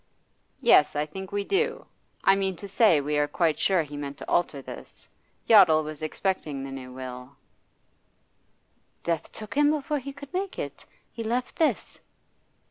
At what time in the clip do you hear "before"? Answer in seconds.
9.69-9.99